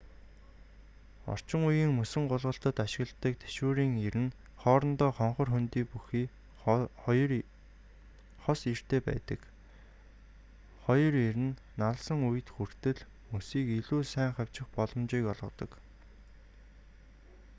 [1.33, 6.25] орчин үеийн мөсөн гулгалтад ашигладаг тэшүүрийн ир нь хоорондоо хонхор хөндий бүхий
[8.43, 9.41] хос иртэй байдаг
[10.85, 12.99] хоёр ир нь налсан үед хүртэл
[13.33, 15.71] мөсийг илүү сайн хавчих боломжийг олгодог